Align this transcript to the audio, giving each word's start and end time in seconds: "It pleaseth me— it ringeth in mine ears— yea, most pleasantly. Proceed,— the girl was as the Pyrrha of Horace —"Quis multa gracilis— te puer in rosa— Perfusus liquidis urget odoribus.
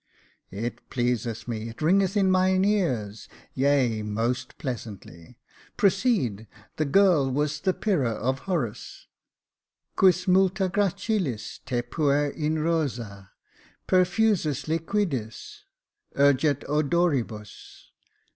"It 0.69 0.89
pleaseth 0.89 1.47
me— 1.47 1.69
it 1.69 1.79
ringeth 1.79 2.17
in 2.17 2.31
mine 2.31 2.65
ears— 2.65 3.29
yea, 3.53 4.01
most 4.01 4.57
pleasantly. 4.57 5.37
Proceed,— 5.77 6.47
the 6.77 6.85
girl 6.85 7.29
was 7.29 7.53
as 7.57 7.61
the 7.61 7.73
Pyrrha 7.75 8.09
of 8.09 8.39
Horace 8.49 9.05
—"Quis 9.95 10.25
multa 10.27 10.69
gracilis— 10.69 11.59
te 11.67 11.83
puer 11.83 12.29
in 12.29 12.57
rosa— 12.63 13.29
Perfusus 13.87 14.65
liquidis 14.65 15.65
urget 16.15 16.61
odoribus. 16.67 17.91